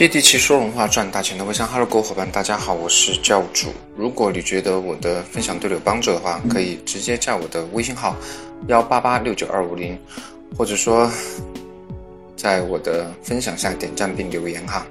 [0.00, 3.68] 接地气说文化赚大钱的微商哈喽各位伙伴，大家好，我是教主。
[3.94, 8.16] 如果你觉得我的分享对你有帮助的话，可以直接加我的微信号
[8.68, 9.98] 幺八八六九二五零，
[10.56, 11.12] 或者说
[12.34, 14.86] 在我的分享下点赞并留言哈。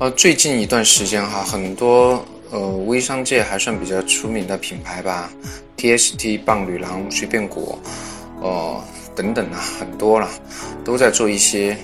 [0.00, 2.20] 呃，最近一段时间哈，很多
[2.50, 5.30] 呃微商界还算比较出名的品牌吧
[5.76, 7.78] ，TST、棒女郎、随便果，
[8.40, 8.82] 呃
[9.14, 10.28] 等等啊，很多了，
[10.84, 11.78] 都在做一些。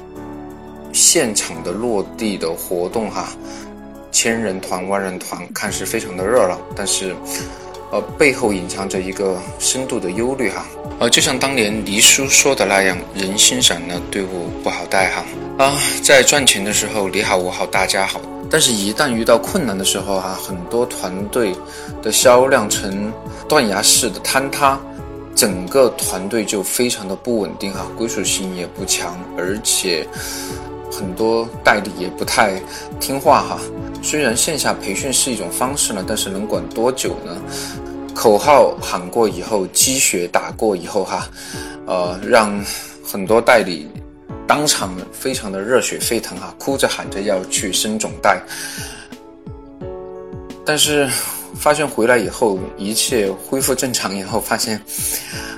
[0.94, 3.28] 现场的落地的活动哈，
[4.12, 7.14] 千人团、万人团，看似非常的热闹，但是，
[7.90, 10.64] 呃，背后隐藏着一个深度的忧虑哈。
[11.00, 15.24] 呃，就像当年黎叔说的那样，人心散了，队伍不好带哈。
[15.58, 21.52] 啊，在赚钱的时候你好我好大家好，但是一旦遇到困难的时候哈，很多团队
[22.00, 23.12] 的销量呈
[23.48, 24.78] 断崖式的坍塌，
[25.34, 30.06] 整个团队就非常的不稳定哈，归属性也不强，而且。
[30.96, 32.60] 很多代理也不太
[33.00, 33.58] 听话哈，
[34.00, 37.36] 虽然线下培训是一种方式呢，但是能管多久呢？
[38.14, 41.28] 口号喊过以后，鸡血打过以后哈，
[41.84, 42.64] 呃，让
[43.04, 43.88] 很多代理
[44.46, 48.40] 当场非常的热血沸腾哈，哭着喊着要去升总代，
[50.64, 51.10] 但是
[51.56, 54.80] 发现回来以后，一切恢复正常以后，发现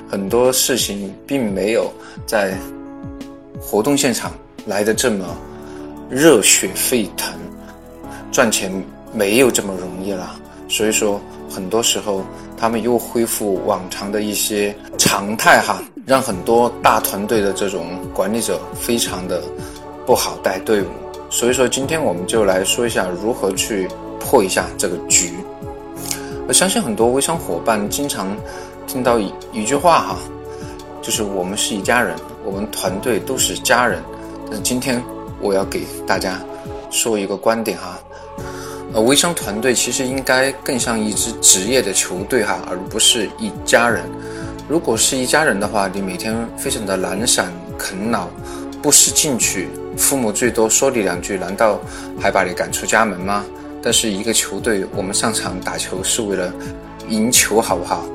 [0.09, 1.93] 很多事情并没有
[2.25, 2.57] 在
[3.61, 4.33] 活动现场。
[4.67, 5.25] 来的这么
[6.09, 7.33] 热血沸腾，
[8.31, 8.69] 赚钱
[9.13, 10.35] 没有这么容易了。
[10.67, 12.21] 所以说，很多时候
[12.57, 19.41] 他们又恢复往常的一些常态哈，让很多大团队的这种管理者非常的
[20.05, 20.87] 不好带队伍。
[21.29, 23.87] 所以说，今天我们就来说一下如何去
[24.19, 25.31] 破一下这个局。
[26.45, 28.35] 我相信很多微商伙伴经常
[28.85, 30.17] 听到一一句话哈，
[31.01, 32.13] 就是我们是一家人，
[32.43, 34.01] 我们团队都是家人。
[34.49, 35.03] 那今天
[35.41, 36.39] 我要给大家
[36.89, 37.99] 说一个观点哈，
[38.93, 44.03] 呃，微商团队其实应该更像一支职业的球队哈，而不是一家人。
[44.69, 48.29] 如果是一家人的话，你每天非常的懒散啃老，
[48.81, 51.79] 不思进取，父母最多说你两句，难道
[52.19, 53.45] 还把你赶出家门吗？
[53.81, 56.51] 但是一个球队，我们上场打球是为了
[57.09, 58.05] 赢球，好不好？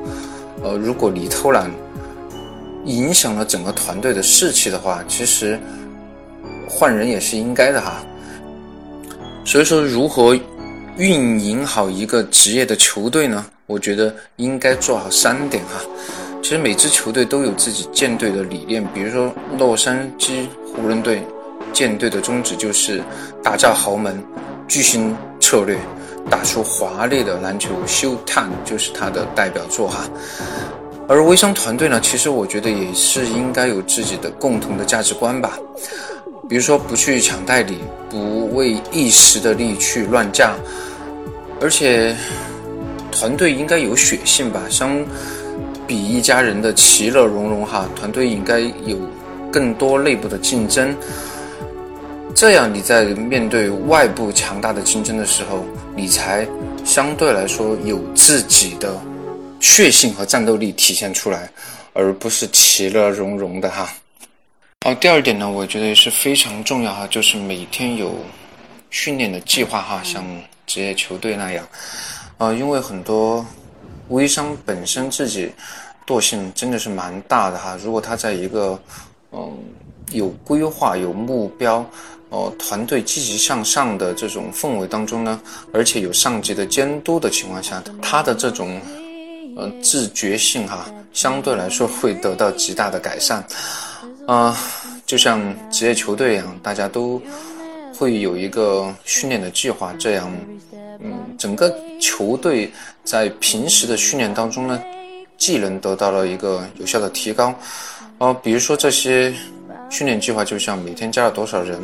[0.62, 1.70] 呃，如果你偷懒，
[2.86, 5.60] 影响了整个团队的士气的话，其实。
[6.74, 8.02] 换人也是应该的哈，
[9.44, 10.36] 所以说如何
[10.96, 13.44] 运营好一个职业的球队呢？
[13.66, 15.80] 我觉得应该做好三点哈。
[16.42, 21.22] 其实每支球队都有自己建队的理念，比如说洛杉矶湖人队
[21.72, 23.00] 建队的宗旨就是
[23.44, 24.20] 打造豪门
[24.66, 25.78] 巨星策略，
[26.28, 30.04] 打出华丽的篮球秀探就是他的代表作哈。
[31.08, 35.58] 而微商团队呢，其实我觉得也是应该有自己的共同的价值观吧。
[36.48, 37.78] 比如说不去抢代理，
[38.10, 40.54] 不为一时的利益去乱价，
[41.60, 42.14] 而且
[43.10, 45.02] 团队应该有血性吧，相
[45.86, 48.98] 比一家人的其乐融融哈，团队应该有
[49.52, 50.94] 更多内部的竞争，
[52.34, 55.64] 这样你在面对外部强大的竞争的时候，
[55.94, 56.46] 你才
[56.84, 59.00] 相对来说有自己的
[59.60, 61.48] 血性和战斗力体现出来，
[61.92, 63.88] 而不是其乐融融的哈。
[64.84, 68.16] 哦，第二点呢，我觉得也是非常重要哈，就是每天有
[68.90, 70.24] 训练的计划哈，像
[70.66, 71.64] 职业球队那样。
[72.38, 73.46] 呃，因为很多
[74.08, 75.52] 微商本身自己
[76.04, 78.76] 惰性真的是蛮大的哈，如果他在一个
[79.30, 79.56] 嗯
[80.10, 81.88] 有规划、有目标、
[82.30, 85.40] 哦团队积极向上的这种氛围当中呢，
[85.72, 88.80] 而且有上级的监督的情况下，他的这种
[89.56, 93.46] 呃自觉性哈，相对来说会得到极大的改善。
[94.26, 94.56] 啊，
[95.04, 95.40] 就像
[95.70, 97.20] 职业球队一样，大家都
[97.96, 100.32] 会有一个训练的计划，这样，
[101.00, 102.72] 嗯，整个球队
[103.02, 104.80] 在平时的训练当中呢，
[105.36, 107.52] 技能得到了一个有效的提高。
[108.18, 109.34] 哦，比如说这些
[109.90, 111.80] 训练计划，就像每天加了多少人，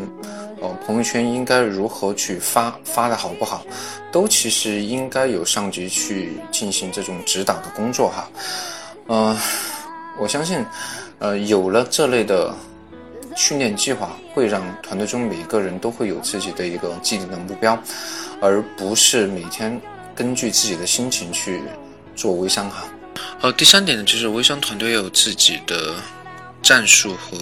[0.60, 3.64] 哦，朋友圈应该如何去发，发的好不好，
[4.12, 8.30] 都其实应该有上级去进行这种指导的工作哈。
[9.08, 9.36] 嗯，
[10.20, 10.64] 我相信。
[11.18, 12.54] 呃，有了这类的
[13.36, 17.80] 训练计划，会让团队中每一个人都会有自己的一个既定的目标，
[18.40, 19.80] 而不是每天
[20.14, 21.60] 根据自己的心情去
[22.14, 22.84] 做微商哈。
[23.40, 25.96] 好，第三点呢，就是微商团队要有自己的
[26.62, 27.36] 战术和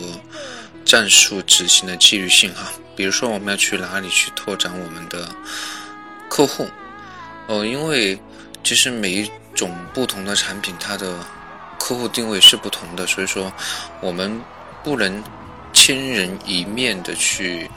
[0.84, 2.72] 战术执行的纪律性哈。
[2.94, 5.28] 比如说，我们要去哪里去拓展我们的
[6.30, 6.66] 客户？
[7.46, 8.18] 哦，因为
[8.64, 11.14] 其实每一种不同的产品，它的
[11.78, 13.52] 客户定位是不同的，所以说
[14.00, 14.40] 我们
[14.82, 15.22] 不能
[15.72, 17.70] 千人一面的去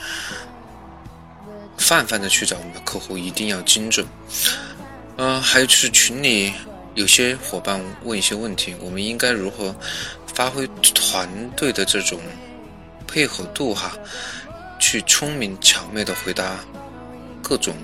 [1.77, 4.05] 泛泛的去找我们的客户，一定要精准。
[5.17, 6.53] 嗯，还有就是群里
[6.95, 9.75] 有些伙伴问一些问题，我们应该如何
[10.33, 10.65] 发挥
[10.95, 12.19] 团队的这种
[13.05, 13.91] 配合度哈，
[14.79, 16.57] 去聪明巧妙的回答
[17.41, 17.75] 各种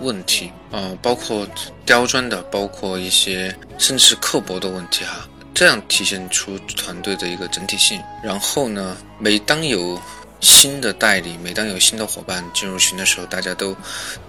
[0.00, 1.46] 问题啊，包括
[1.86, 8.02] 刁钻的，包括一些甚至是刻薄的问题哈，这样体现出团队的一个整体性。
[8.22, 10.00] 然后呢，每当有
[10.40, 13.76] 新的代理，每当有新的伙伴进入群的时候，大家都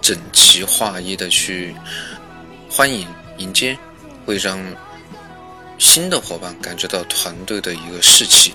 [0.00, 1.74] 整齐划一的去
[2.70, 3.06] 欢迎
[3.38, 3.76] 迎接，
[4.24, 4.58] 会让
[5.78, 8.54] 新的伙伴感觉到团队的一个士气。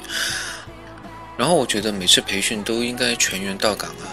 [1.38, 4.12] 然后我觉得每次培训都应该全员到岗啊，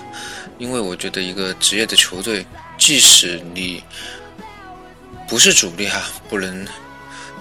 [0.58, 2.46] 因为我觉得一个职业的球队，
[2.78, 3.82] 即使你
[5.28, 6.66] 不是主力哈，不能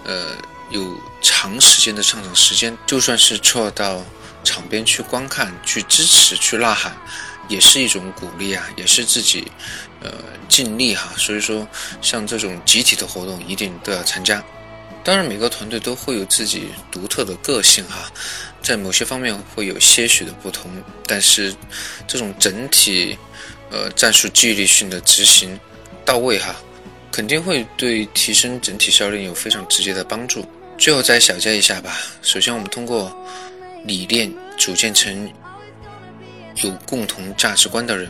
[0.04, 0.36] 呃
[0.70, 4.04] 有长时间的上场时间，就算是错到。
[4.48, 6.96] 场边去观看、去支持、去呐喊，
[7.48, 9.52] 也是一种鼓励啊，也是自己
[10.02, 10.12] 呃
[10.48, 11.12] 尽力哈。
[11.18, 11.68] 所以说，
[12.00, 14.44] 像这种集体的活动，一定都要参加。
[15.04, 18.12] 当然，每个团队都会有自己独特的个性哈，
[18.62, 20.70] 在某些方面会有些许的不同，
[21.08, 21.52] 但是
[22.08, 23.18] 这种整体
[23.72, 25.60] 呃战术纪律性的执行
[26.06, 26.56] 到位哈，
[27.12, 30.48] 肯定会对提升整体效率有非常直接的帮助。
[30.78, 31.98] 最后再小结一下吧。
[32.22, 33.16] 首先，我们通过。
[33.86, 35.32] 理念组建成
[36.64, 38.10] 有共同价值观的人，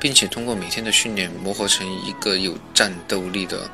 [0.00, 3.70] 并且通过每天的训练磨合成一个有战斗力的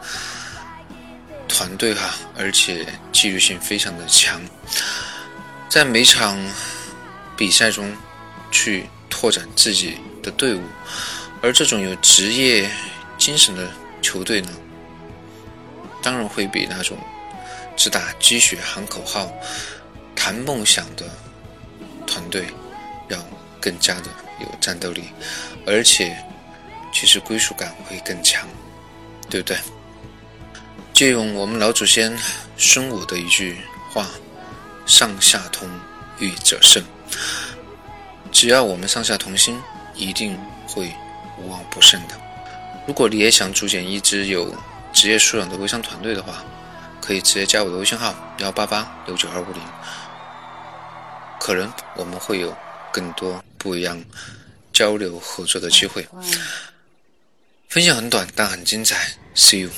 [1.47, 4.43] 团队哈，而且纪律性非常的强，
[5.69, 6.37] 在每场
[7.37, 7.97] 比赛中
[8.51, 10.63] 去拓展自己的队伍，
[11.41, 12.69] 而这种有职业
[13.17, 13.71] 精神的
[14.03, 14.51] 球队呢，
[16.03, 16.99] 当然会比那种
[17.77, 19.31] 只打鸡血、喊口号、
[20.15, 21.05] 谈梦想的。
[22.09, 22.47] 团队
[23.09, 23.19] 要
[23.61, 24.05] 更加的
[24.41, 25.07] 有战斗力，
[25.67, 26.17] 而且
[26.95, 28.49] 其实归属感会更强，
[29.29, 29.59] 对不对？
[30.95, 32.17] 借用我们老祖先
[32.57, 33.59] 孙武的一句
[33.93, 34.07] 话
[34.87, 35.69] ：“上下同，
[36.21, 36.83] 欲者胜。”
[38.31, 39.61] 只要我们上下同心，
[39.95, 40.39] 一定
[40.69, 40.93] 会
[41.39, 42.15] 无往不胜的。
[42.87, 44.55] 如果你也想组建一支有
[44.93, 46.45] 职业素养的微商团队的话，
[47.07, 49.63] 可以直接加我的微信号：幺八八六九二五零。
[51.39, 52.53] 可能我们会有
[52.93, 54.03] 更多不一样
[54.73, 56.05] 交流合作的机会。
[57.69, 59.13] 分享很短，但很精彩。
[59.37, 59.71] See you。